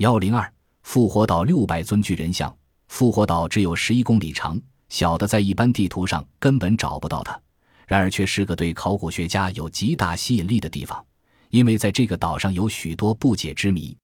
[0.00, 0.50] 幺零二
[0.82, 2.56] 复活岛六百尊巨人像，
[2.88, 7.38] 复活岛只有十一公里长，小的在一般地图上根本找不到它，
[7.86, 11.04] 然而却是个对考古学家有极大吸引力的地方，
[11.50, 13.94] 因为在这个岛上有许多不解之谜。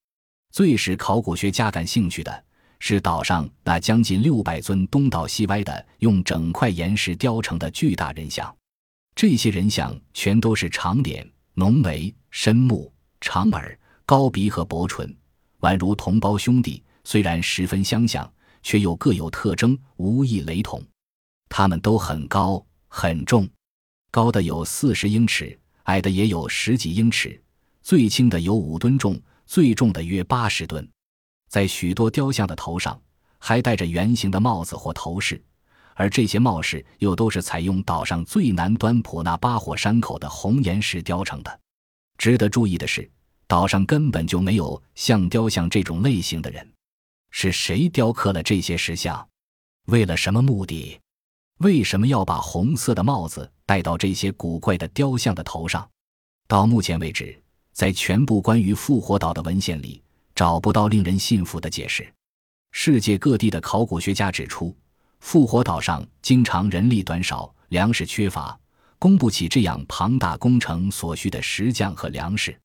[0.53, 2.45] 最使考古学家感兴趣的
[2.79, 8.55] 是岛上那将近六百尊东倒西歪的用整块岩石雕成的巨大人像，
[9.15, 15.17] 这些人像全都是长脸、浓眉、深目、长耳、高鼻和薄唇。
[15.61, 18.31] 宛如同胞兄弟，虽然十分相像，
[18.63, 20.83] 却又各有特征，无一雷同。
[21.49, 23.49] 他们都很高很重，
[24.11, 27.41] 高的有四十英尺，矮的也有十几英尺。
[27.83, 30.87] 最轻的有五吨重，最重的约八十吨。
[31.49, 33.01] 在许多雕像的头上
[33.39, 35.43] 还戴着圆形的帽子或头饰，
[35.95, 41.61] 而这些帽饰又都是采用岛上最南端普纳巴火山口的红岩石雕成的。
[42.19, 43.09] 值得注意的是。
[43.49, 46.69] 岛上根本就没有像雕像这种类型的人，
[47.31, 49.27] 是谁雕刻了这些石像？
[49.87, 50.99] 为了什么目的？
[51.59, 55.89] 为什么要把红色的帽子戴到这些古怪的雕像的头上？
[56.49, 57.41] 到目前为止，
[57.73, 60.03] 在全部关于复活岛的文献里，
[60.35, 62.07] 找不到令人信服的解释。
[62.73, 64.77] 世界各地的考古学家指出，
[65.21, 68.59] 复活岛上经常人力短少、粮食缺乏，
[68.99, 72.59] 供不起这样庞大工程所需的石匠和粮食。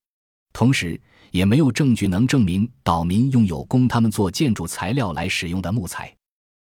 [0.61, 6.15] 同时，也没有证据能证明岛民拥有供他们做建筑材料来使用的木材。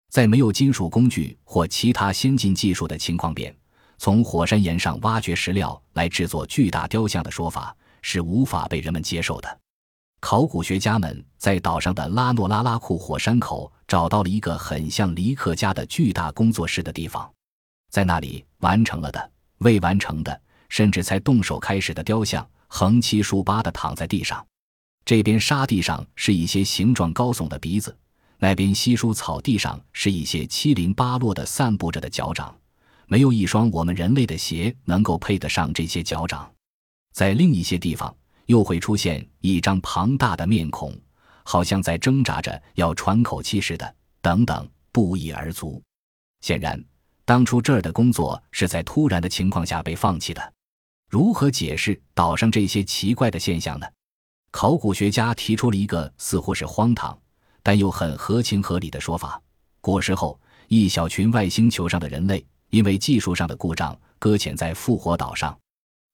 [0.08, 3.52] 在没有金属工具或其他先进技术的情况边，
[3.98, 9.58] 从火山岩上挖掘石料来制作巨大雕像的说法是无法被人们接受的。
[10.20, 17.28] 考古学家们在岛上的拉诺拉拉库火山口找到了一个很像黎克家的巨大工作室的地方，
[17.90, 22.48] 在那里，完成了的、未完成的，甚至才动手开始的雕像。
[22.68, 24.46] 横七竖八地躺在地上，
[25.04, 27.96] 这边沙地上是一些形状高耸的鼻子，
[28.38, 32.56] 那边稀疏草地上是一些七零八落的散布着的脚掌，
[33.06, 36.50] 没有一双我们人类的鞋能够配得上这些脚掌。
[37.12, 38.14] 在另一些地方，
[38.46, 40.94] 又会出现一张庞大的面孔，
[41.42, 45.82] 好像在挣扎着要喘口气似的，等等，不一而足。
[46.42, 46.80] 显然，
[47.24, 50.52] 当初这儿的工作是在突然的情况下被放弃的。
[51.08, 53.86] 如何解释岛上这些奇怪的现象呢？
[54.50, 57.18] 考古学家提出了一个似乎是荒唐，
[57.62, 59.40] 但又很合情合理的说法：
[59.80, 65.58] 古时候，一小群外星球上的人类因为技术上的故障搁浅在复活岛上，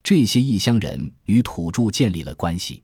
[0.05, 2.81] 这些异乡人与土著建立了关系。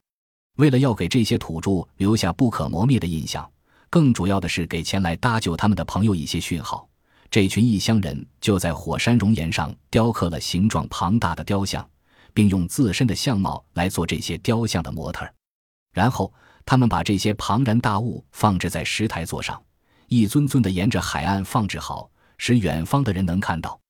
[0.56, 3.49] 为了要给这些土著留下不可磨灭的印象，
[3.88, 6.88] 更主要的是给前来搭救他们的朋友一些讯号，
[7.31, 11.88] 这群异乡人就在火山熔岩上雕刻了形状庞大的雕像。
[12.34, 15.28] 并用自身的相貌来做这些雕像的模特，
[15.92, 16.32] 然后
[16.64, 19.60] 他们把这些庞然大物放置在石台座上，
[20.08, 23.80] 一尊尊的沿着海岸放置好，使远方的人能看到。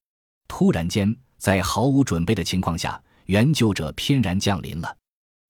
[0.49, 4.97] 突然间，在毫无准备的情况下，援救者翩然降临了。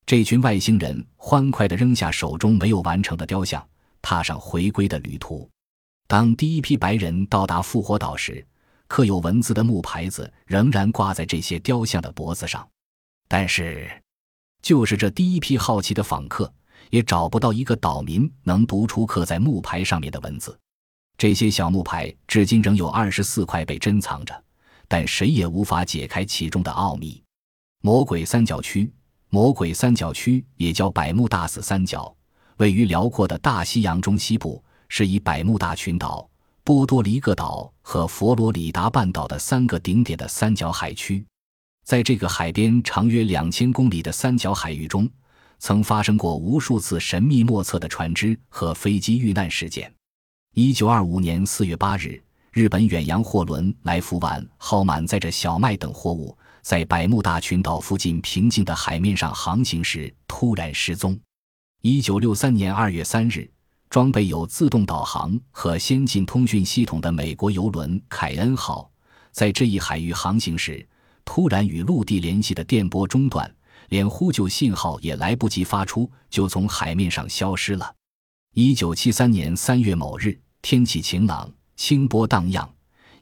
[0.06, 3.66] 这群外星人欢快地扔下手中没有完成的雕像，
[4.02, 5.48] 踏上回归的旅途。
[6.08, 8.44] 当第一批白人到达复活岛时，
[8.88, 12.68] 刻有文字的木牌子仍然挂在这些雕像的脖子上。
[13.32, 13.88] 但是，
[14.60, 16.52] 就是这第一批好奇的访客，
[16.90, 20.58] 也找不到一个岛民能读出刻在木牌上面的文字。
[21.16, 24.34] 这些小木牌至今仍有二十四块被珍藏着，
[24.88, 27.22] 但谁也无法解开其中的奥秘。
[27.82, 28.92] 魔鬼三角区，
[29.28, 32.12] 魔鬼三角区也叫百慕大死三角，
[32.56, 36.28] 位于辽阔的大西洋中西部，是以百慕大群岛、
[36.64, 41.24] 波多黎各岛和佛罗里达半岛的三个顶点的三角海区。
[41.90, 45.10] 在这个海边长约两千公里的三角海域中，
[45.58, 49.92] 曾发生过无数次神秘莫测的船只和飞机遇难事件。
[50.54, 61.18] 一九二五年四月八日，日本远洋货轮“来福丸”号满载着小麦等货物，在百慕大群岛附近平静的海面上航行时突然失踪。
[61.82, 63.50] 一九六三年二月三日，
[63.88, 68.88] 装备有自动导航和先进通讯系统的美国邮轮“凯恩号”
[69.34, 70.86] 在这一海域航行时。
[71.24, 73.52] 突然与陆地联系的电波中断，
[73.88, 77.94] 连呼救信号也来不及发出，就从海面上消失了。
[78.54, 82.68] 一九七三年三月某日，天气晴朗，清波荡漾，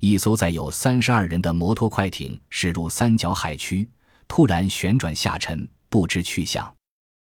[0.00, 3.88] 一艘载有三十二人的摩托快艇驶入三角海区，
[4.26, 6.74] 突然旋转下沉，不知去向。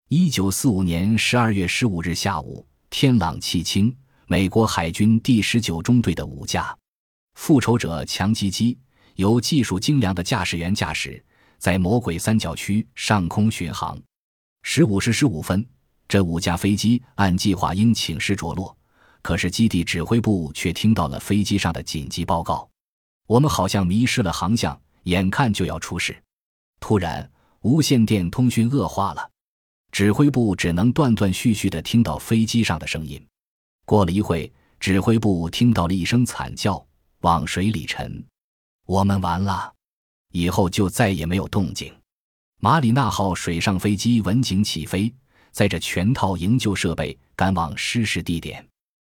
[0.10, 3.96] 一九四五年十二月十五日下午，天朗气清，
[4.28, 6.78] 美国海军第十九中队的五架
[7.36, 8.78] 复仇者强击机。
[9.16, 11.24] 由技术精良的驾驶员驾驶，
[11.58, 14.00] 在魔鬼三角区上空巡航。
[14.64, 15.66] 十五时十五分，
[16.08, 18.76] 这五架飞机按计划应请时着落，
[19.22, 22.70] 可是基地指挥部却听到了飞机上的紧急报告：
[23.28, 26.16] 我们好像迷失了航向，眼看就要出事。
[26.80, 27.30] 突然，
[27.62, 29.30] 无线电通讯恶化了，
[29.92, 33.26] 指挥部只能断断续续地听到飞机上的声音。
[33.86, 36.86] 过了一会，指挥部听到了一声惨叫
[37.22, 38.24] ：“往水里沉，
[38.86, 39.74] 我们完了！”
[40.32, 41.94] 以后就再也没有动静。
[42.60, 45.14] 马里纳号水上飞机稳警起飞，
[45.52, 48.66] 载着全套营救设备赶往失事地点。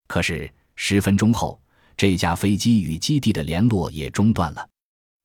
[0.07, 1.61] 可是十分钟后，
[1.97, 4.69] 这架飞机与基地的联络也中断了。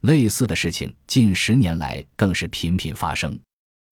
[0.02, 3.38] 类似的事情近十年来更是频频发生。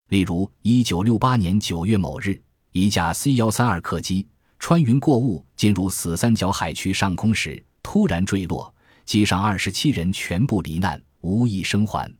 [0.09, 2.41] 例如，一九六八年九月某日，
[2.71, 4.27] 一架 C 幺三二客机
[4.59, 8.73] 穿云过雾进入死三角海区上空时突然坠落，
[9.07, 12.13] 机上二十七人全部罹难，无一生还。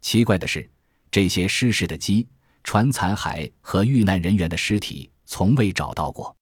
[0.00, 0.68] 奇怪的是，
[1.10, 2.26] 这些失事的机
[2.64, 6.34] 船残骸和遇难人员的尸体从未找到过。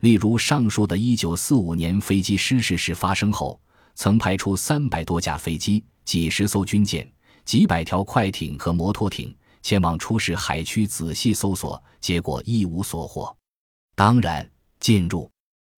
[0.00, 3.60] 例如，上述的一九四五年飞机失事时发生后，
[3.94, 5.84] 曾派出三百多架飞机。
[6.04, 7.06] 几十艘军舰、
[7.44, 13.36] 几百条快艇和摩托艇前往出事海区仔细搜索，结果一无所获。
[13.94, 14.50] 当然，
[14.80, 15.30] 进入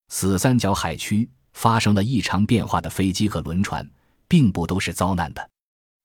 [0.09, 3.89] 死三角海区发生了异常变化的飞机和轮船，
[4.29, 5.51] 并不都是遭难的。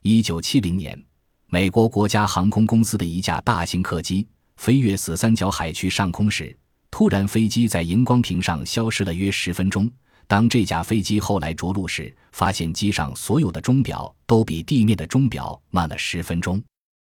[0.04, 1.02] 一九七零年，
[1.48, 4.28] 美国国家航空公司的一架大型客机
[4.58, 6.56] 飞越死三角海区上空时，
[6.92, 9.90] 突然飞机在荧光屏上消失了约十分钟。
[10.28, 16.62] 当这架飞机后来着陆时，发现机上所有的钟表都比地面的钟表慢了十分钟。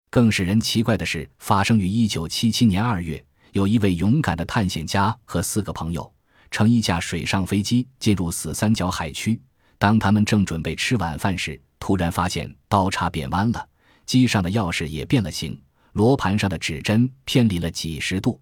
[0.10, 6.12] 更使人奇怪的是，发生于1977年2月，有一位勇敢的探险家和四个朋友
[6.51, 9.42] 乘一架水上飞机进入死三角海区。
[9.80, 13.68] 当他们正准备吃晚饭时，突然发现刀叉变弯了，
[14.06, 15.59] 机上的钥匙也变了形，
[15.94, 18.39] 罗盘上的指针偏离了几十度，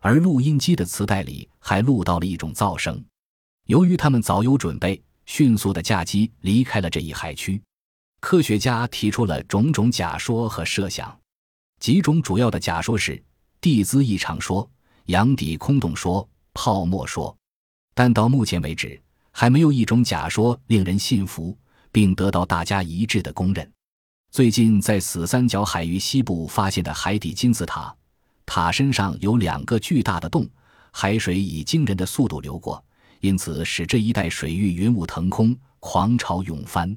[0.00, 3.04] 而录音机的磁带里还录到了一种噪声。
[3.66, 7.60] 由于他们早有准备，迅速的驾机离开了这一海区。
[8.20, 11.18] 科学家提出了种种假说和设想，
[11.80, 13.20] 几种主要的假说是
[13.60, 14.70] 地兹异常说、
[15.06, 17.36] 洋底空洞说、泡沫说。
[17.98, 19.02] 但到目前为止，
[19.32, 21.58] 还没有一种假说令人信服，
[21.90, 23.68] 并得到大家一致的公认。
[24.30, 27.92] 最近在死三角海域西部发现的海底金字塔，
[28.46, 30.48] 塔身上有两个巨大的洞，
[30.92, 32.80] 海水以惊人的速度流过。
[33.18, 36.96] 因此，使这一带水域云雾腾空，狂潮涌翻。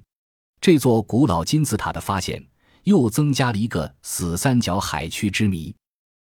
[0.62, 2.46] 这座古老金字塔的发现，
[2.84, 5.74] 又增加了一个死三角海区之谜。